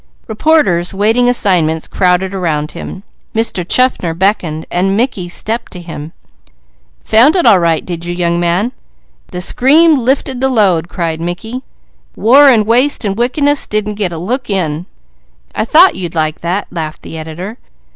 Reporters 0.27 0.95
waiting 0.95 1.29
assignments 1.29 1.87
crowded 1.87 2.33
around 2.33 2.71
him; 2.71 3.03
Mr. 3.35 3.63
Chaffner 3.63 4.15
beckoned, 4.15 4.65
and 4.71 4.97
Mickey 4.97 5.29
stepped 5.29 5.71
to 5.73 5.79
him. 5.79 6.11
"Found 7.03 7.35
it 7.35 7.45
all 7.45 7.59
right, 7.59 7.85
did 7.85 8.03
you, 8.05 8.11
young 8.15 8.39
man?" 8.39 8.71
"The 9.27 9.41
scream 9.41 9.99
lifted 9.99 10.41
the 10.41 10.49
load!" 10.49 10.89
cried 10.89 11.21
Mickey. 11.21 11.61
"War, 12.15 12.47
and 12.49 12.65
waste, 12.65 13.05
and 13.05 13.15
wickedness, 13.15 13.67
didn't 13.67 13.93
get 13.93 14.11
a 14.11 14.17
look 14.17 14.49
in." 14.49 14.87
"I 15.53 15.65
thought 15.65 15.93
you'd 15.93 16.15
like 16.15 16.41
that!" 16.41 16.65
laughed 16.71 17.03
the 17.03 17.15
editor. 17.19 17.59